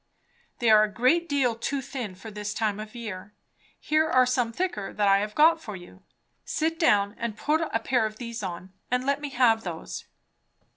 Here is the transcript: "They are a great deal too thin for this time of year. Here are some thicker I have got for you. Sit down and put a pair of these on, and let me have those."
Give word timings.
"They 0.57 0.71
are 0.71 0.81
a 0.81 0.91
great 0.91 1.29
deal 1.29 1.53
too 1.53 1.79
thin 1.79 2.15
for 2.15 2.31
this 2.31 2.55
time 2.55 2.79
of 2.79 2.95
year. 2.95 3.35
Here 3.79 4.09
are 4.09 4.25
some 4.25 4.51
thicker 4.51 4.95
I 4.97 5.19
have 5.19 5.35
got 5.35 5.61
for 5.61 5.75
you. 5.75 6.01
Sit 6.43 6.79
down 6.79 7.13
and 7.19 7.37
put 7.37 7.61
a 7.61 7.79
pair 7.79 8.07
of 8.07 8.15
these 8.17 8.41
on, 8.41 8.73
and 8.89 9.05
let 9.05 9.21
me 9.21 9.29
have 9.29 9.61
those." 9.63 10.05